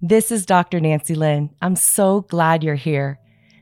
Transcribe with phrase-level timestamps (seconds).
[0.00, 0.78] This is Dr.
[0.78, 1.50] Nancy Lin.
[1.60, 3.18] I'm so glad you're here.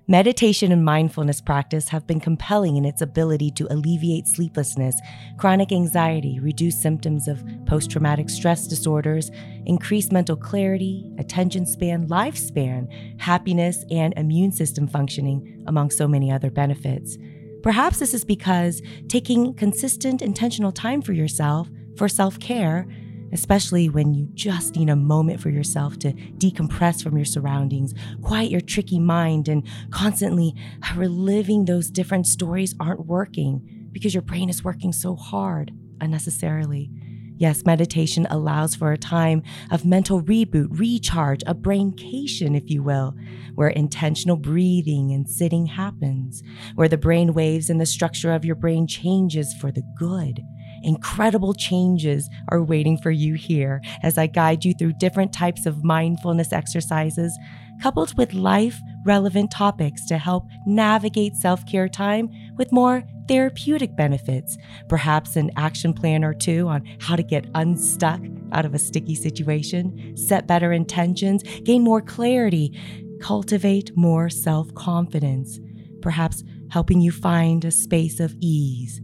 [0.07, 5.01] Meditation and mindfulness practice have been compelling in its ability to alleviate sleeplessness,
[5.39, 9.31] chronic anxiety, reduce symptoms of post traumatic stress disorders,
[9.65, 12.87] increase mental clarity, attention span, lifespan,
[13.19, 17.17] happiness, and immune system functioning, among so many other benefits.
[17.63, 21.67] Perhaps this is because taking consistent, intentional time for yourself,
[21.97, 22.87] for self care,
[23.33, 28.51] especially when you just need a moment for yourself to decompress from your surroundings, quiet
[28.51, 34.49] your tricky mind, and constantly uh, reliving those different stories aren't working because your brain
[34.49, 36.91] is working so hard unnecessarily.
[37.39, 43.15] Yes, meditation allows for a time of mental reboot, recharge, a braincation, if you will,
[43.55, 46.43] where intentional breathing and sitting happens,
[46.77, 50.41] where the brain waves and the structure of your brain changes for the good
[50.87, 55.83] Incredible changes are waiting for you here as I guide you through different types of
[55.83, 57.37] mindfulness exercises,
[57.83, 64.57] coupled with life relevant topics to help navigate self care time with more therapeutic benefits.
[64.89, 68.21] Perhaps an action plan or two on how to get unstuck
[68.53, 72.79] out of a sticky situation, set better intentions, gain more clarity,
[73.21, 75.59] cultivate more self confidence.
[76.01, 79.01] Perhaps helping you find a space of ease.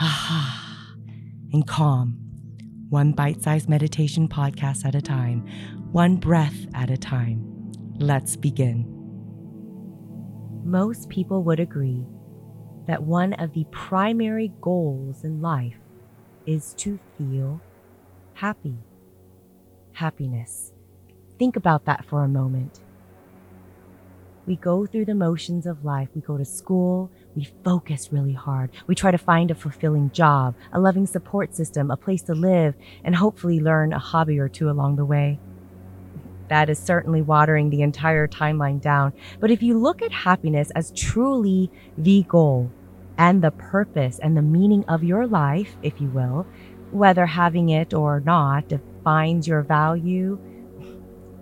[0.00, 0.55] Aha
[1.52, 2.18] and calm,
[2.88, 5.46] one bite sized meditation podcast at a time,
[5.92, 7.72] one breath at a time.
[7.98, 8.92] Let's begin.
[10.64, 12.04] Most people would agree
[12.86, 15.78] that one of the primary goals in life
[16.46, 17.60] is to feel
[18.34, 18.76] happy.
[19.92, 20.72] Happiness.
[21.38, 22.80] Think about that for a moment.
[24.46, 26.08] We go through the motions of life.
[26.14, 27.10] We go to school.
[27.36, 28.70] We focus really hard.
[28.86, 32.74] We try to find a fulfilling job, a loving support system, a place to live,
[33.04, 35.38] and hopefully learn a hobby or two along the way.
[36.48, 39.12] That is certainly watering the entire timeline down.
[39.38, 42.70] But if you look at happiness as truly the goal
[43.18, 46.46] and the purpose and the meaning of your life, if you will,
[46.90, 50.38] whether having it or not defines your value,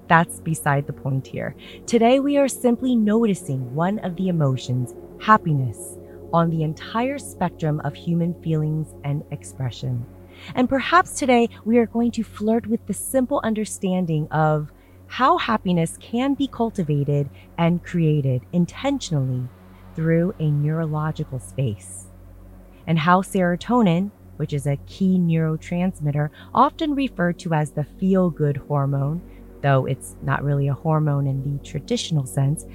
[0.09, 1.55] that's beside the point here.
[1.87, 5.99] Today, we are simply noticing one of the emotions, happiness,
[6.33, 10.05] on the entire spectrum of human feelings and expression.
[10.55, 14.73] And perhaps today, we are going to flirt with the simple understanding of
[15.07, 19.49] how happiness can be cultivated and created intentionally
[19.95, 22.07] through a neurological space,
[22.87, 28.57] and how serotonin, which is a key neurotransmitter, often referred to as the feel good
[28.57, 29.23] hormone,
[29.63, 32.67] though it's not really a hormone in the traditional sense,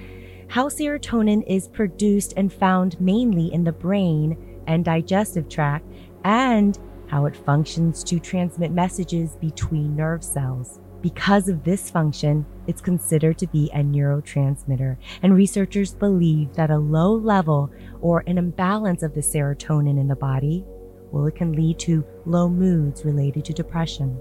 [0.50, 4.36] how serotonin is produced and found mainly in the brain
[4.68, 5.86] and digestive tract,
[6.24, 10.80] and how it functions to transmit messages between nerve cells.
[11.02, 16.78] Because of this function, it's considered to be a neurotransmitter, and researchers believe that a
[16.78, 17.72] low level
[18.02, 20.66] or an imbalance of the serotonin in the body,
[21.12, 24.20] well, it can lead to low moods related to depression.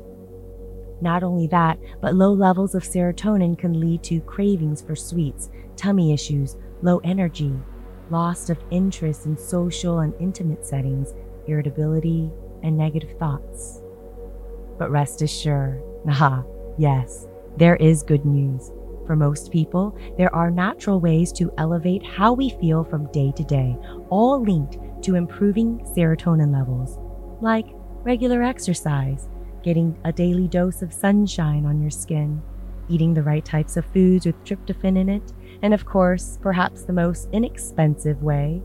[1.00, 6.12] Not only that, but low levels of serotonin can lead to cravings for sweets, tummy
[6.12, 7.54] issues, low energy,
[8.10, 11.14] loss of interest in social and intimate settings,
[11.46, 12.30] irritability,
[12.62, 13.80] and negative thoughts.
[14.78, 16.44] But rest assured, aha,
[16.78, 17.26] yes,
[17.56, 18.72] there is good news.
[19.06, 23.44] For most people, there are natural ways to elevate how we feel from day to
[23.44, 23.76] day,
[24.10, 26.98] all linked to improving serotonin levels,
[27.40, 27.66] like
[28.02, 29.28] regular exercise
[29.62, 32.42] getting a daily dose of sunshine on your skin,
[32.88, 35.32] eating the right types of foods with tryptophan in it,
[35.62, 38.62] and of course, perhaps the most inexpensive way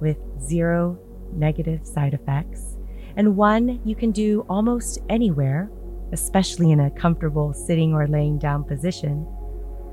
[0.00, 0.98] with zero
[1.32, 2.76] negative side effects,
[3.16, 5.70] and one you can do almost anywhere,
[6.12, 9.26] especially in a comfortable sitting or laying down position,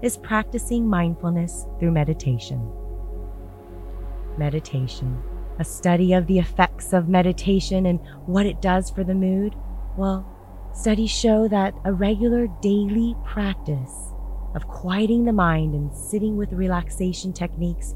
[0.02, 2.72] is practicing mindfulness through meditation.
[4.38, 5.22] Meditation,
[5.60, 9.56] a study of the effects of meditation and what it does for the mood.
[9.98, 10.28] Well,
[10.74, 14.12] Studies show that a regular daily practice
[14.56, 17.96] of quieting the mind and sitting with relaxation techniques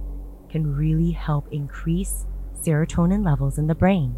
[0.49, 4.15] can really help increase serotonin levels in the brain.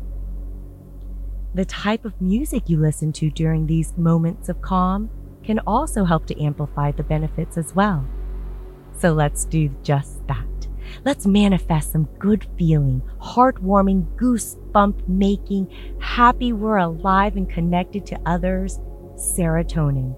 [1.56, 5.10] The type of music you listen to during these moments of calm
[5.44, 8.06] can also help to amplify the benefits as well.
[8.98, 10.49] So let's do just that.
[11.06, 18.80] Let's manifest some good feeling, heartwarming, goosebump making, happy we're alive and connected to others,
[19.16, 20.16] serotonin,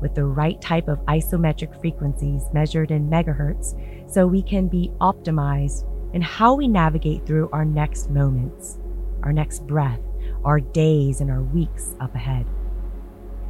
[0.00, 3.74] with the right type of isometric frequencies measured in megahertz
[4.10, 5.84] so we can be optimized
[6.14, 8.78] in how we navigate through our next moments,
[9.22, 10.00] our next breath,
[10.44, 12.46] our days, and our weeks up ahead.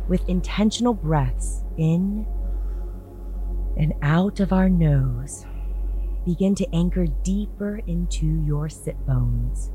[0.09, 2.27] With intentional breaths in
[3.77, 5.45] and out of our nose,
[6.29, 9.71] begin to anchor deeper into your sit bones.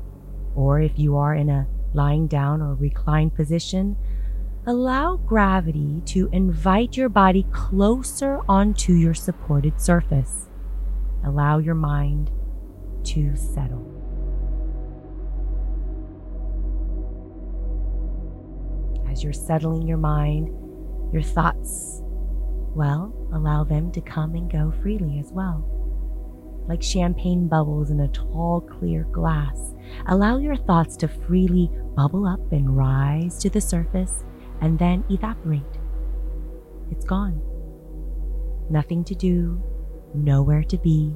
[0.54, 3.96] Or if you are in a lying down or reclined position,
[4.64, 10.48] allow gravity to invite your body closer onto your supported surface.
[11.24, 12.30] Allow your mind
[13.02, 13.90] to settle.
[19.10, 20.50] As you're settling your mind,
[21.12, 22.00] your thoughts,
[22.76, 25.73] well, allow them to come and go freely as well.
[26.66, 29.74] Like champagne bubbles in a tall, clear glass,
[30.06, 34.24] allow your thoughts to freely bubble up and rise to the surface
[34.60, 35.62] and then evaporate.
[36.90, 37.40] It's gone.
[38.70, 39.62] Nothing to do,
[40.14, 41.12] nowhere to be,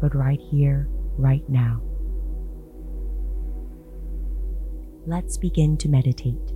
[0.00, 1.82] but right here, right now.
[5.06, 6.52] Let's begin to meditate.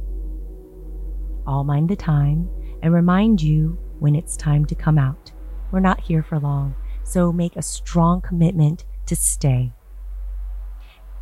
[1.47, 2.49] I'll mind the time
[2.83, 5.33] and remind you when it's time to come out.
[5.73, 9.73] We're not here for long, so make a strong commitment to stay.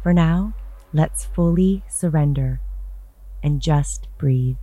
[0.02, 0.54] For now,
[0.92, 2.60] let's fully surrender
[3.42, 4.56] and just breathe.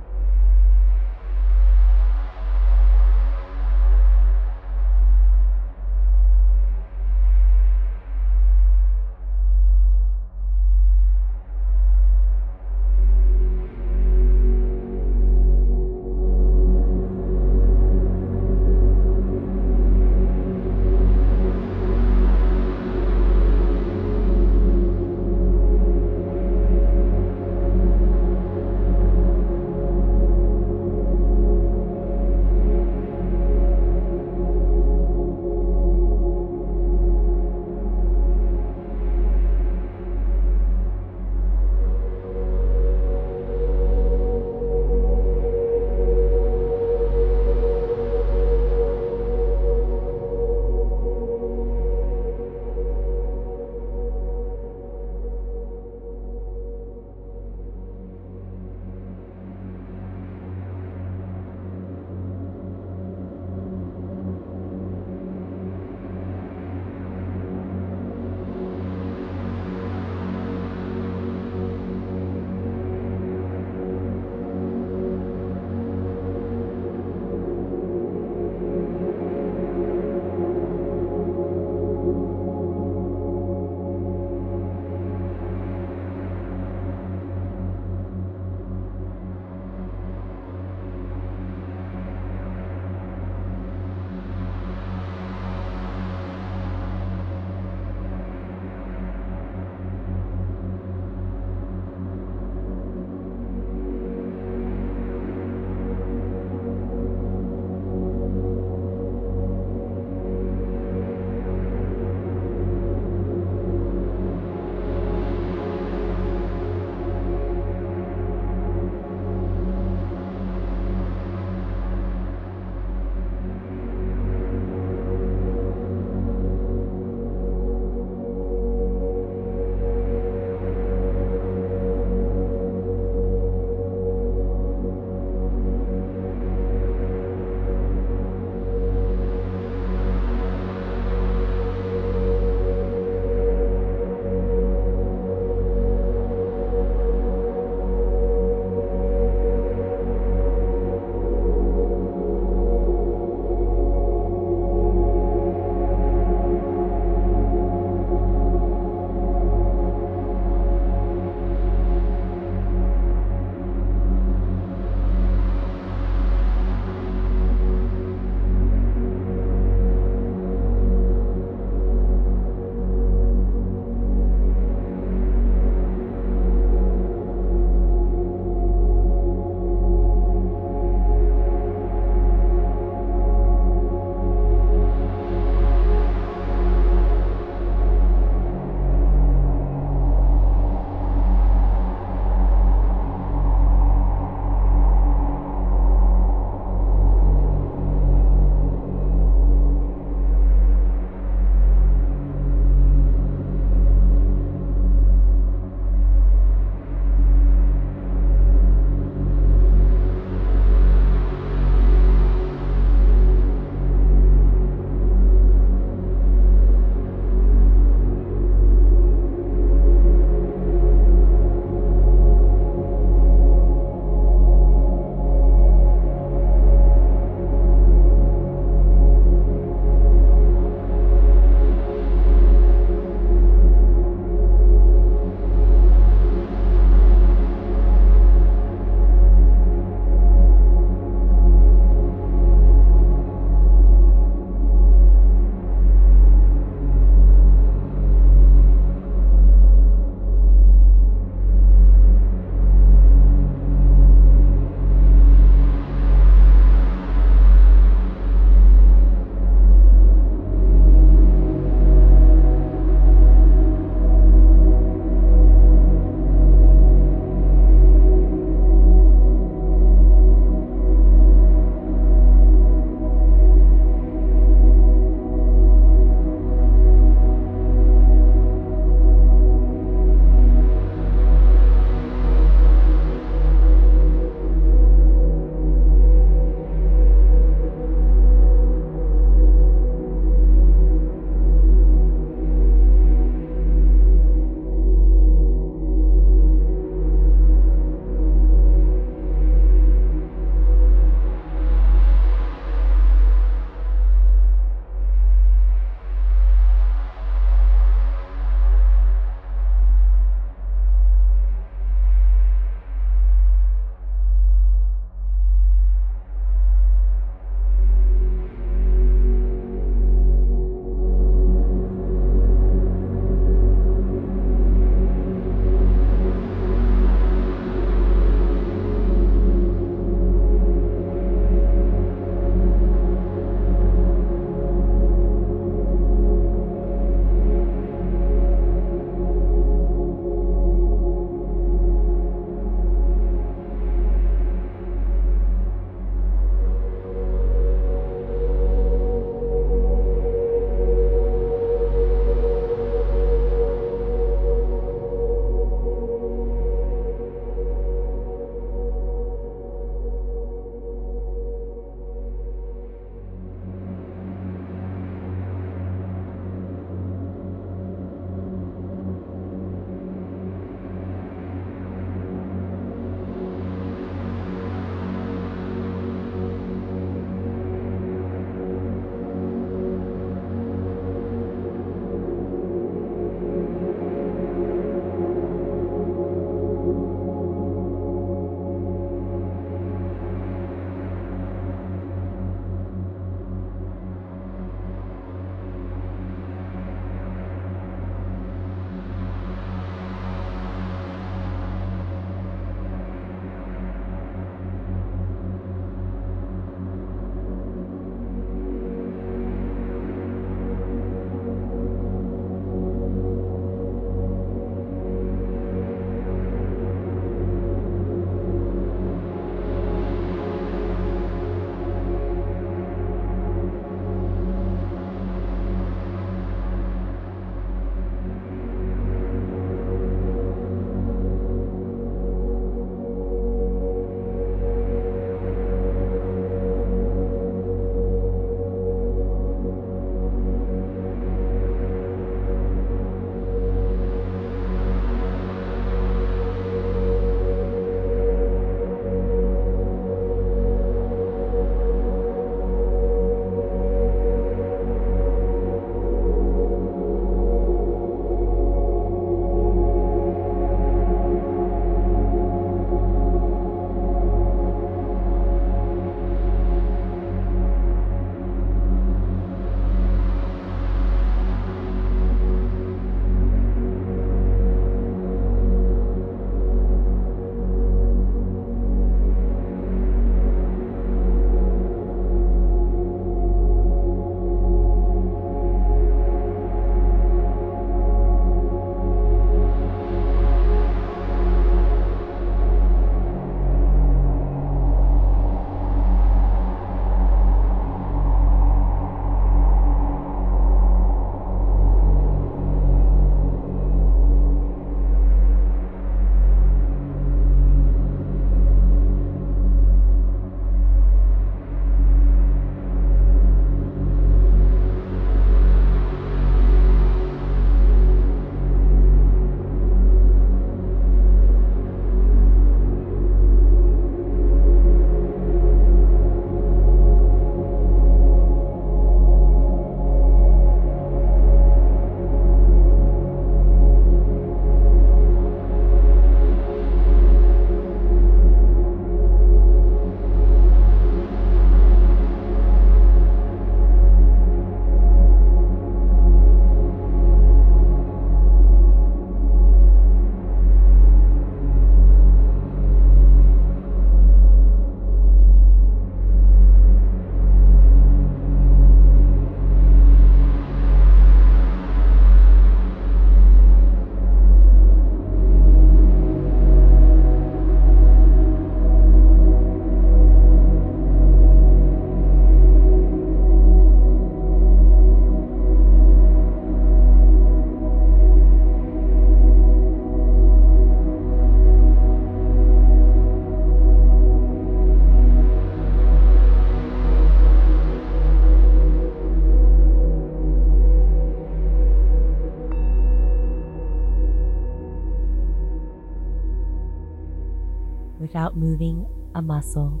[598.38, 600.00] Without moving a muscle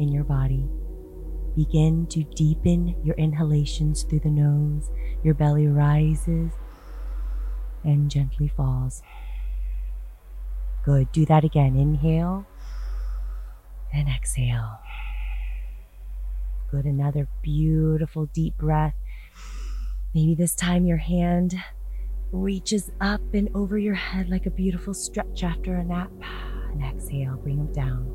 [0.00, 0.68] in your body.
[1.54, 4.90] Begin to deepen your inhalations through the nose.
[5.22, 6.50] Your belly rises
[7.84, 9.00] and gently falls.
[10.84, 11.12] Good.
[11.12, 11.76] Do that again.
[11.76, 12.46] Inhale
[13.94, 14.80] and exhale.
[16.72, 16.84] Good.
[16.84, 18.96] Another beautiful deep breath.
[20.12, 21.54] Maybe this time your hand
[22.32, 26.10] reaches up and over your head like a beautiful stretch after a nap.
[26.72, 28.14] And exhale, bring them down.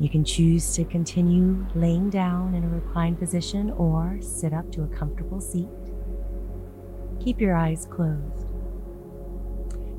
[0.00, 4.82] You can choose to continue laying down in a reclined position or sit up to
[4.82, 5.68] a comfortable seat.
[7.20, 8.46] Keep your eyes closed.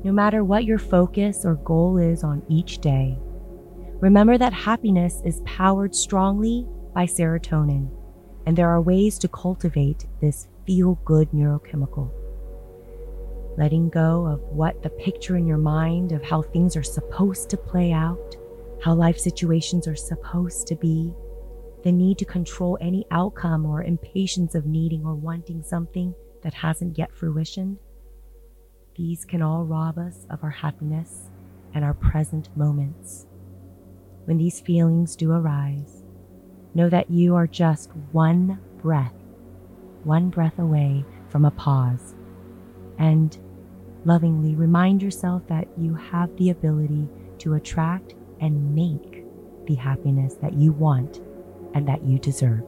[0.04, 3.18] No matter what your focus or goal is on each day,
[4.00, 7.88] remember that happiness is powered strongly by serotonin,
[8.44, 12.10] and there are ways to cultivate this feel good neurochemical.
[13.56, 17.56] Letting go of what the picture in your mind of how things are supposed to
[17.56, 18.36] play out,
[18.82, 21.14] how life situations are supposed to be,
[21.82, 26.98] the need to control any outcome or impatience of needing or wanting something that hasn't
[26.98, 27.78] yet fruitioned.
[28.94, 31.30] These can all rob us of our happiness
[31.74, 33.26] and our present moments.
[34.24, 36.02] When these feelings do arise,
[36.74, 39.14] know that you are just one breath,
[40.04, 42.14] one breath away from a pause.
[42.98, 43.38] And
[44.06, 49.24] lovingly remind yourself that you have the ability to attract and make
[49.66, 51.20] the happiness that you want
[51.74, 52.62] and that you deserve.